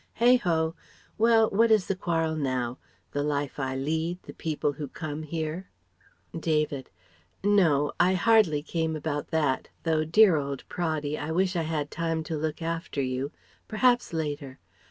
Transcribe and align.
Heigh 0.15 0.37
ho! 0.37 0.73
Well: 1.19 1.51
what 1.51 1.69
is 1.69 1.85
the 1.85 1.95
quarrel 1.95 2.35
now? 2.35 2.79
The 3.11 3.21
life 3.21 3.59
I 3.59 3.75
lead, 3.75 4.17
the 4.23 4.33
people 4.33 4.71
who 4.73 4.87
come 4.87 5.21
here?" 5.21 5.69
David: 6.35 6.89
"No. 7.43 7.91
I 7.99 8.15
hardly 8.15 8.63
came 8.63 8.95
about 8.95 9.27
that; 9.27 9.67
though 9.83 10.03
dear 10.03 10.37
old 10.37 10.63
Praddy, 10.67 11.19
I 11.19 11.29
wish 11.31 11.55
I 11.55 11.61
had 11.69 11.91
time 11.91 12.23
to 12.23 12.35
look 12.35 12.63
after 12.63 12.99
you... 13.03 13.31
Perhaps 13.67 14.11
later.... 14.11 14.57